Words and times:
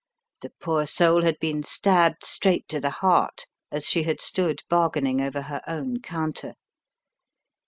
The 0.41 0.49
poor 0.59 0.87
soul 0.87 1.21
had 1.21 1.37
been 1.37 1.61
stabbed 1.61 2.23
straight 2.25 2.67
to 2.69 2.79
the 2.79 2.89
heart 2.89 3.45
as 3.71 3.87
she 3.87 4.01
had 4.01 4.19
stood 4.19 4.63
bargaining 4.67 5.21
over 5.21 5.43
her 5.43 5.61
own 5.67 5.99
counter. 6.01 6.55